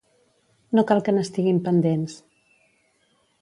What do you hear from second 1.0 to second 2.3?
que n'estiguin pendents.